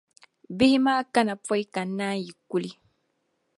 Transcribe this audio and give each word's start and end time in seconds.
Bihi 0.57 0.77
maa 0.85 1.01
kana 1.13 1.33
pↄi 1.45 1.63
ka 1.73 1.81
n-naanyi 1.87 2.31
kuli 2.49 2.69